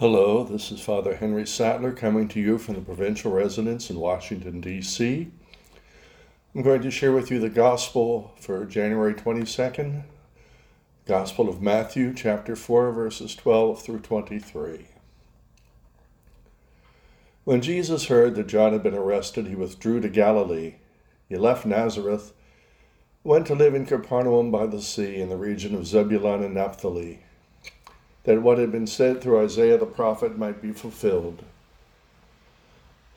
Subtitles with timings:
[0.00, 4.60] Hello, this is Father Henry Sattler coming to you from the provincial residence in Washington,
[4.60, 5.28] D.C.
[6.54, 10.04] I'm going to share with you the Gospel for January 22nd,
[11.04, 14.86] Gospel of Matthew, chapter 4, verses 12 through 23.
[17.42, 20.76] When Jesus heard that John had been arrested, he withdrew to Galilee.
[21.28, 22.32] He left Nazareth,
[23.24, 27.24] went to live in Capernaum by the sea in the region of Zebulun and Naphtali
[28.28, 31.42] that what had been said through Isaiah the prophet might be fulfilled.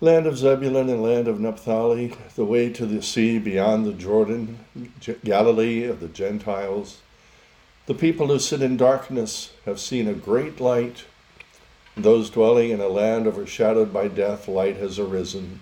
[0.00, 4.60] Land of Zebulun and land of Naphtali, the way to the sea beyond the Jordan,
[5.24, 7.00] Galilee of the Gentiles.
[7.86, 11.06] The people who sit in darkness have seen a great light.
[11.96, 15.58] Those dwelling in a land overshadowed by death, light has arisen.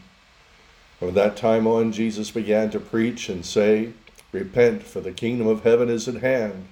[0.98, 3.94] From that time on, Jesus began to preach and say,
[4.30, 6.66] Repent, for the kingdom of heaven is at hand.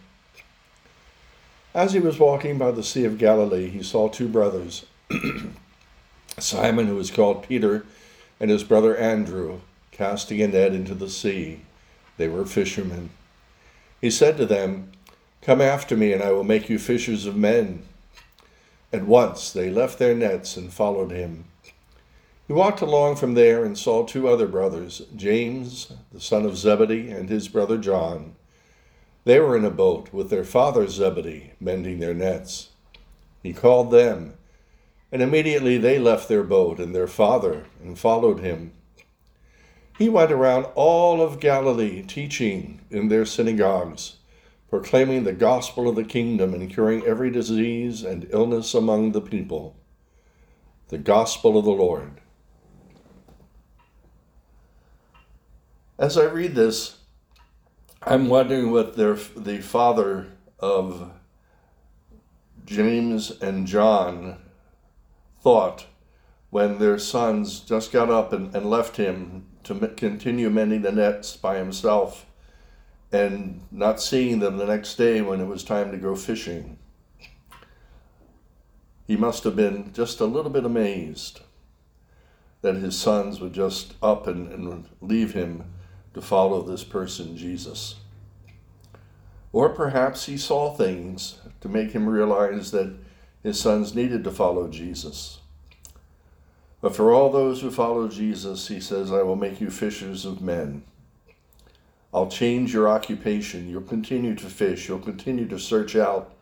[1.76, 4.86] As he was walking by the Sea of Galilee, he saw two brothers
[6.38, 7.84] Simon, who was called Peter,
[8.40, 9.60] and his brother Andrew,
[9.92, 11.60] casting a net into the sea.
[12.16, 13.10] They were fishermen.
[14.00, 14.90] He said to them,
[15.42, 17.82] Come after me, and I will make you fishers of men.
[18.90, 21.44] At once they left their nets and followed him.
[22.46, 27.10] He walked along from there and saw two other brothers, James, the son of Zebedee,
[27.10, 28.34] and his brother John
[29.26, 32.70] they were in a boat with their father Zebedee, mending their nets.
[33.42, 34.34] He called them,
[35.10, 38.72] and immediately they left their boat and their father and followed him.
[39.98, 44.18] He went around all of Galilee, teaching in their synagogues,
[44.70, 49.74] proclaiming the gospel of the kingdom and curing every disease and illness among the people.
[50.86, 52.20] The gospel of the Lord.
[55.98, 56.95] As I read this,
[58.08, 60.28] I'm wondering what their the father
[60.60, 61.10] of
[62.64, 64.38] James and John
[65.40, 65.86] thought
[66.50, 71.36] when their sons just got up and, and left him to continue mending the nets
[71.36, 72.26] by himself
[73.10, 76.78] and not seeing them the next day when it was time to go fishing.
[79.08, 81.40] He must have been just a little bit amazed
[82.62, 85.64] that his sons would just up and, and leave him
[86.16, 87.96] to follow this person, Jesus.
[89.52, 92.96] Or perhaps he saw things to make him realize that
[93.42, 95.40] his sons needed to follow Jesus.
[96.80, 100.40] But for all those who follow Jesus, he says, I will make you fishers of
[100.40, 100.84] men.
[102.14, 103.68] I'll change your occupation.
[103.68, 104.88] You'll continue to fish.
[104.88, 106.32] You'll continue to search out,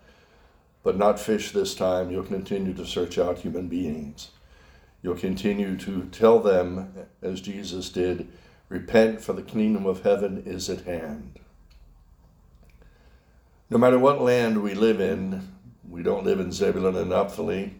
[0.84, 2.12] but not fish this time.
[2.12, 4.30] You'll continue to search out human beings.
[5.02, 8.28] You'll continue to tell them, as Jesus did,
[8.74, 11.38] Repent, for the kingdom of heaven is at hand.
[13.70, 15.54] No matter what land we live in,
[15.88, 17.76] we don't live in Zebulun and Naphtali,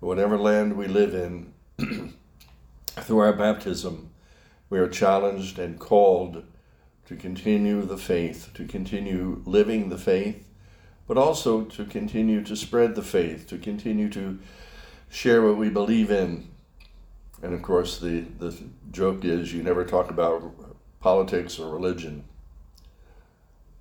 [0.00, 1.52] but whatever land we live in,
[2.88, 4.10] through our baptism,
[4.68, 6.42] we are challenged and called
[7.06, 10.44] to continue the faith, to continue living the faith,
[11.06, 14.40] but also to continue to spread the faith, to continue to
[15.08, 16.50] share what we believe in,
[17.42, 18.54] and of course, the, the
[18.90, 20.42] joke is you never talk about
[21.00, 22.24] politics or religion.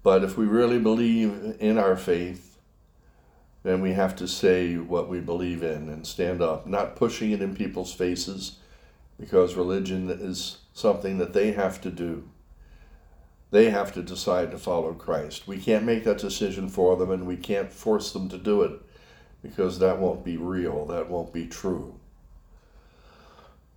[0.02, 2.58] But if we really believe in our faith,
[3.64, 7.42] then we have to say what we believe in and stand up, not pushing it
[7.42, 8.58] in people's faces
[9.20, 12.30] because religion is something that they have to do.
[13.52, 15.48] They have to decide to follow Christ.
[15.48, 18.80] We can't make that decision for them and we can't force them to do it
[19.42, 22.00] because that won't be real, that won't be true.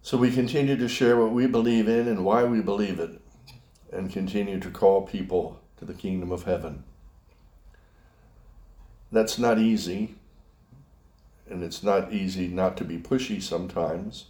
[0.04, 3.20] So we continue to share what we believe in and why we believe it,
[3.92, 6.82] and continue to call people to the kingdom of heaven.
[9.12, 10.16] That's not easy,
[11.48, 14.26] and it's not easy not to be pushy sometimes.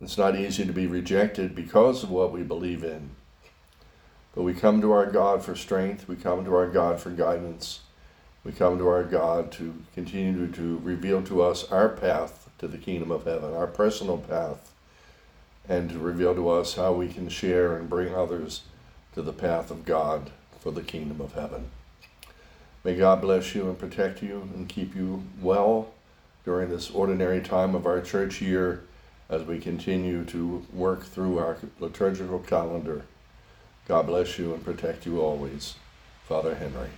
[0.00, 3.10] It's not easy to be rejected because of what we believe in.
[4.34, 7.80] But we come to our God for strength, we come to our God for guidance,
[8.42, 12.78] we come to our God to continue to reveal to us our path to the
[12.78, 14.72] kingdom of heaven, our personal path,
[15.68, 18.62] and to reveal to us how we can share and bring others
[19.14, 21.70] to the path of God for the kingdom of heaven.
[22.84, 25.88] May God bless you and protect you and keep you well
[26.44, 28.84] during this ordinary time of our church year
[29.28, 33.04] as we continue to work through our liturgical calendar.
[33.86, 35.74] God bless you and protect you always.
[36.26, 36.88] Father Henry.